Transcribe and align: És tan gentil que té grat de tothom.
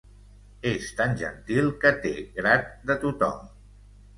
És 0.69 0.87
tan 1.01 1.13
gentil 1.19 1.69
que 1.83 1.91
té 2.07 2.15
grat 2.41 2.73
de 2.91 2.97
tothom. 3.05 3.39